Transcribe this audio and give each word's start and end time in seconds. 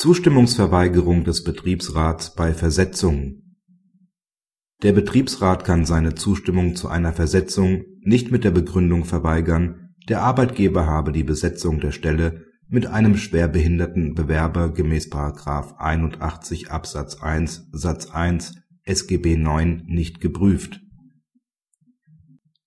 Zustimmungsverweigerung 0.00 1.24
des 1.24 1.42
Betriebsrats 1.42 2.32
bei 2.36 2.54
Versetzungen 2.54 3.56
Der 4.80 4.92
Betriebsrat 4.92 5.64
kann 5.64 5.84
seine 5.86 6.14
Zustimmung 6.14 6.76
zu 6.76 6.86
einer 6.86 7.12
Versetzung 7.12 7.82
nicht 8.02 8.30
mit 8.30 8.44
der 8.44 8.52
Begründung 8.52 9.04
verweigern, 9.04 9.96
der 10.08 10.22
Arbeitgeber 10.22 10.86
habe 10.86 11.10
die 11.10 11.24
Besetzung 11.24 11.80
der 11.80 11.90
Stelle 11.90 12.44
mit 12.68 12.86
einem 12.86 13.16
schwerbehinderten 13.16 14.14
Bewerber 14.14 14.72
gemäß§ 14.72 15.10
81 15.78 16.70
Absatz 16.70 17.16
1 17.16 17.66
Satz 17.72 18.06
1 18.08 18.54
SGB 18.84 19.32
IX 19.32 19.82
nicht 19.86 20.20
geprüft. 20.20 20.80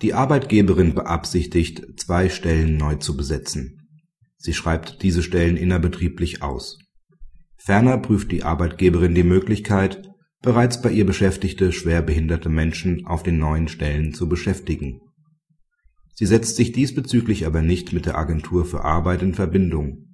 Die 0.00 0.14
Arbeitgeberin 0.14 0.94
beabsichtigt, 0.94 1.98
zwei 1.98 2.28
Stellen 2.28 2.76
neu 2.76 2.94
zu 2.94 3.16
besetzen. 3.16 3.88
Sie 4.36 4.54
schreibt 4.54 5.02
diese 5.02 5.24
Stellen 5.24 5.56
innerbetrieblich 5.56 6.44
aus 6.44 6.85
Ferner 7.56 7.98
prüft 7.98 8.30
die 8.32 8.42
Arbeitgeberin 8.42 9.14
die 9.14 9.24
Möglichkeit, 9.24 10.10
bereits 10.42 10.80
bei 10.80 10.90
ihr 10.90 11.06
beschäftigte 11.06 11.72
schwerbehinderte 11.72 12.48
Menschen 12.48 13.06
auf 13.06 13.22
den 13.22 13.38
neuen 13.38 13.68
Stellen 13.68 14.14
zu 14.14 14.28
beschäftigen. 14.28 15.00
Sie 16.14 16.26
setzt 16.26 16.56
sich 16.56 16.72
diesbezüglich 16.72 17.46
aber 17.46 17.62
nicht 17.62 17.92
mit 17.92 18.06
der 18.06 18.16
Agentur 18.16 18.64
für 18.64 18.84
Arbeit 18.84 19.22
in 19.22 19.34
Verbindung. 19.34 20.06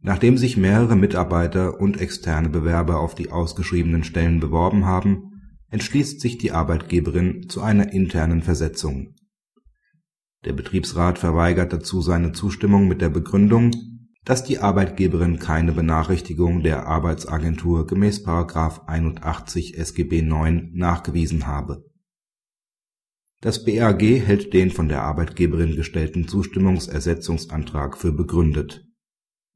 Nachdem 0.00 0.38
sich 0.38 0.56
mehrere 0.56 0.96
Mitarbeiter 0.96 1.80
und 1.80 2.00
externe 2.00 2.48
Bewerber 2.48 3.00
auf 3.00 3.14
die 3.14 3.30
ausgeschriebenen 3.30 4.04
Stellen 4.04 4.40
beworben 4.40 4.84
haben, 4.84 5.32
entschließt 5.70 6.20
sich 6.20 6.38
die 6.38 6.52
Arbeitgeberin 6.52 7.48
zu 7.48 7.62
einer 7.62 7.92
internen 7.92 8.42
Versetzung. 8.42 9.14
Der 10.44 10.52
Betriebsrat 10.52 11.18
verweigert 11.18 11.72
dazu 11.72 12.00
seine 12.02 12.32
Zustimmung 12.32 12.86
mit 12.86 13.00
der 13.00 13.08
Begründung 13.08 13.72
dass 14.24 14.42
die 14.42 14.58
Arbeitgeberin 14.58 15.38
keine 15.38 15.72
Benachrichtigung 15.72 16.62
der 16.62 16.86
Arbeitsagentur 16.86 17.86
gemäß§ 17.86 18.26
81 18.86 19.76
SGB 19.78 20.20
IX 20.20 20.68
nachgewiesen 20.72 21.46
habe. 21.46 21.84
Das 23.42 23.64
BAG 23.64 24.00
hält 24.00 24.54
den 24.54 24.70
von 24.70 24.88
der 24.88 25.02
Arbeitgeberin 25.02 25.76
gestellten 25.76 26.26
Zustimmungsersetzungsantrag 26.26 27.98
für 27.98 28.12
begründet. 28.12 28.86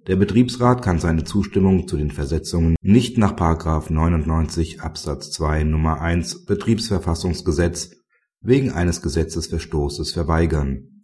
Der 0.06 0.16
Betriebsrat 0.16 0.82
kann 0.82 0.98
seine 0.98 1.24
Zustimmung 1.24 1.88
zu 1.88 1.96
den 1.96 2.10
Versetzungen 2.10 2.76
nicht 2.82 3.16
nach§ 3.16 3.34
99 3.92 4.82
Absatz 4.82 5.30
2 5.30 5.62
Nr. 5.62 6.00
1 6.00 6.44
Betriebsverfassungsgesetz 6.44 7.92
wegen 8.40 8.70
eines 8.70 9.00
Gesetzesverstoßes 9.00 10.12
verweigern 10.12 10.97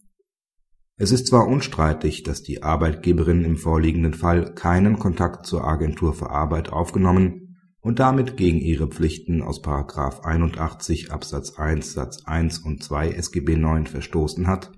es 0.97 1.11
ist 1.11 1.27
zwar 1.27 1.49
unstreitig, 1.49 2.23
dass 2.23 2.43
die 2.43 2.63
Arbeitgeberin 2.63 3.45
im 3.45 3.57
vorliegenden 3.57 4.15
Fall 4.15 4.55
keinen 4.55 4.99
Kontakt 4.99 5.45
zur 5.45 5.65
Agentur 5.65 6.15
für 6.15 6.31
Arbeit 6.31 6.71
aufgenommen 6.71 7.57
und 7.81 7.99
damit 7.99 8.37
gegen 8.37 8.59
ihre 8.59 8.87
Pflichten 8.87 9.43
aus§ 9.43 9.63
81 10.21 11.11
Absatz 11.11 11.59
1 11.59 11.93
Satz 11.93 12.25
1 12.25 12.59
und 12.59 12.83
2 12.83 13.11
SGB 13.11 13.55
IX 13.55 13.91
verstoßen 13.91 14.47
hat, 14.47 14.73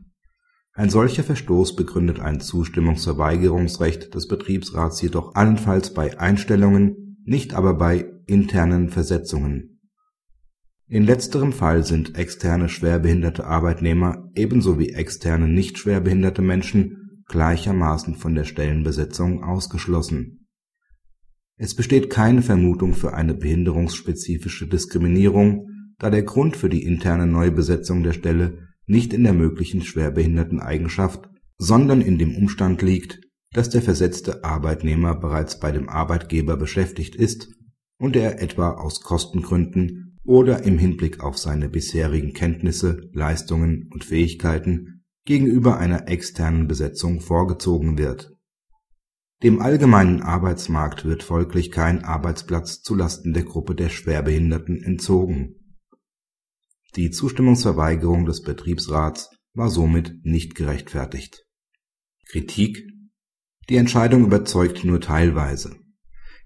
ein 0.72 0.90
solcher 0.90 1.22
Verstoß 1.22 1.74
begründet 1.74 2.20
ein 2.20 2.40
Zustimmungsverweigerungsrecht 2.40 4.14
des 4.14 4.28
Betriebsrats 4.28 5.00
jedoch 5.00 5.34
allenfalls 5.34 5.94
bei 5.94 6.18
Einstellungen, 6.18 7.18
nicht 7.24 7.54
aber 7.54 7.74
bei 7.74 8.10
internen 8.26 8.90
Versetzungen 8.90 9.75
in 10.88 11.04
letzterem 11.04 11.52
Fall 11.52 11.84
sind 11.84 12.16
externe 12.16 12.68
schwerbehinderte 12.68 13.44
Arbeitnehmer 13.44 14.30
ebenso 14.34 14.78
wie 14.78 14.90
externe 14.90 15.48
nicht 15.48 15.78
schwerbehinderte 15.78 16.42
Menschen 16.42 17.22
gleichermaßen 17.26 18.14
von 18.14 18.34
der 18.34 18.44
Stellenbesetzung 18.44 19.42
ausgeschlossen. 19.42 20.46
Es 21.58 21.74
besteht 21.74 22.10
keine 22.10 22.42
Vermutung 22.42 22.94
für 22.94 23.14
eine 23.14 23.34
behinderungsspezifische 23.34 24.68
Diskriminierung, 24.68 25.66
da 25.98 26.10
der 26.10 26.22
Grund 26.22 26.56
für 26.56 26.68
die 26.68 26.84
interne 26.84 27.26
Neubesetzung 27.26 28.02
der 28.02 28.12
Stelle 28.12 28.58
nicht 28.86 29.12
in 29.12 29.24
der 29.24 29.32
möglichen 29.32 29.82
Schwerbehinderteneigenschaft, 29.82 31.28
sondern 31.58 32.00
in 32.00 32.18
dem 32.18 32.36
Umstand 32.36 32.82
liegt, 32.82 33.20
dass 33.52 33.70
der 33.70 33.82
versetzte 33.82 34.44
Arbeitnehmer 34.44 35.18
bereits 35.18 35.58
bei 35.58 35.72
dem 35.72 35.88
Arbeitgeber 35.88 36.56
beschäftigt 36.56 37.16
ist 37.16 37.48
und 37.98 38.14
er 38.14 38.40
etwa 38.42 38.72
aus 38.72 39.00
Kostengründen 39.00 40.15
oder 40.26 40.64
im 40.64 40.78
Hinblick 40.78 41.20
auf 41.20 41.38
seine 41.38 41.68
bisherigen 41.68 42.32
Kenntnisse, 42.32 43.08
Leistungen 43.12 43.88
und 43.92 44.04
Fähigkeiten 44.04 45.04
gegenüber 45.24 45.78
einer 45.78 46.08
externen 46.08 46.68
Besetzung 46.68 47.20
vorgezogen 47.20 47.98
wird. 47.98 48.32
Dem 49.42 49.60
allgemeinen 49.60 50.22
Arbeitsmarkt 50.22 51.04
wird 51.04 51.22
folglich 51.22 51.70
kein 51.70 52.04
Arbeitsplatz 52.04 52.82
zulasten 52.82 53.34
der 53.34 53.44
Gruppe 53.44 53.74
der 53.74 53.90
Schwerbehinderten 53.90 54.82
entzogen. 54.82 55.78
Die 56.96 57.10
Zustimmungsverweigerung 57.10 58.24
des 58.24 58.42
Betriebsrats 58.42 59.30
war 59.52 59.68
somit 59.68 60.24
nicht 60.24 60.54
gerechtfertigt. 60.54 61.44
Kritik 62.28 62.82
Die 63.68 63.76
Entscheidung 63.76 64.24
überzeugt 64.24 64.84
nur 64.84 65.00
teilweise 65.00 65.76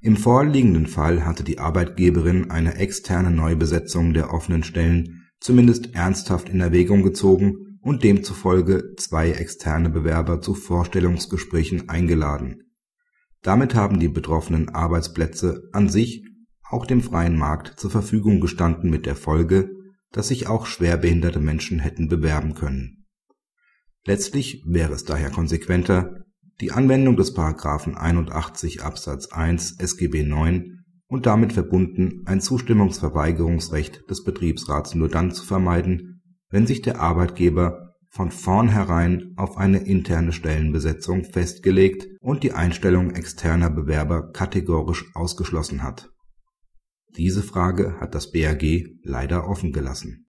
im 0.01 0.17
vorliegenden 0.17 0.87
Fall 0.87 1.27
hatte 1.27 1.45
die 1.45 1.59
Arbeitgeberin 1.59 2.51
eine 2.51 2.77
externe 2.77 3.31
Neubesetzung 3.31 4.15
der 4.15 4.33
offenen 4.33 4.63
Stellen 4.63 5.27
zumindest 5.41 5.95
ernsthaft 5.95 6.49
in 6.49 6.61
Erwägung 6.61 7.03
gezogen 7.03 7.79
und 7.83 8.05
demzufolge 8.05 8.95
zwei 8.97 9.31
externe 9.31 9.91
Bewerber 9.91 10.41
zu 10.41 10.55
Vorstellungsgesprächen 10.55 11.89
eingeladen. 11.89 12.63
Damit 13.43 13.75
haben 13.75 14.01
die 14.01 14.09
betroffenen 14.09 14.69
Arbeitsplätze 14.69 15.69
an 15.73 15.89
sich 15.89 16.25
auch 16.69 16.87
dem 16.87 17.01
freien 17.01 17.37
Markt 17.37 17.81
zur 17.81 17.91
Verfügung 17.91 18.41
gestanden 18.41 18.91
mit 18.91 19.07
der 19.07 19.17
Folge, 19.17 19.71
dass 20.13 20.29
sich 20.29 20.47
auch 20.47 20.67
schwerbehinderte 20.67 21.41
Menschen 21.41 21.79
hätten 21.79 22.09
bewerben 22.09 22.55
können. 22.55 23.07
Letztlich 24.05 24.63
wäre 24.67 24.93
es 24.93 25.05
daher 25.05 25.31
konsequenter 25.31 26.25
die 26.61 26.73
Anwendung 26.73 27.17
des§ 27.17 27.35
81 27.95 28.83
Absatz 28.83 29.29
1 29.33 29.79
SGB 29.79 30.21
IX 30.23 30.65
und 31.09 31.27
damit 31.27 31.53
verbunden 31.53 32.23
ein 32.27 32.41
Zustimmungsverweigerungsrecht 32.41 34.09
des 34.11 34.25
Betriebsrats 34.25 34.95
nur 34.95 35.09
dann 35.09 35.33
zu 35.33 35.45
vermeiden, 35.45 36.23
wenn 36.51 36.67
sich 36.67 36.83
der 36.83 37.01
Arbeitgeber 37.01 37.95
von 38.11 38.31
vornherein 38.31 39.33
auf 39.37 39.57
eine 39.57 39.79
interne 39.79 40.33
Stellenbesetzung 40.33 41.25
festgelegt 41.25 42.09
und 42.21 42.43
die 42.43 42.53
Einstellung 42.53 43.13
externer 43.13 43.71
Bewerber 43.71 44.31
kategorisch 44.33 45.11
ausgeschlossen 45.15 45.83
hat. 45.83 46.11
Diese 47.17 47.43
Frage 47.43 48.01
hat 48.01 48.15
das 48.15 48.33
BAG 48.33 48.63
leider 49.03 49.49
offen 49.49 49.73
gelassen 49.73 50.19